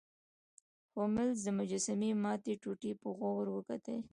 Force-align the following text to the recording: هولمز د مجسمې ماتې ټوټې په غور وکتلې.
هولمز 0.93 1.37
د 1.45 1.47
مجسمې 1.59 2.11
ماتې 2.23 2.53
ټوټې 2.61 2.91
په 3.01 3.07
غور 3.17 3.45
وکتلې. 3.51 3.99